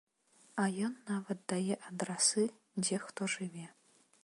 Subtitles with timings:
[0.61, 2.47] А ён нават дае адрасы,
[2.83, 3.67] дзе хто жыве.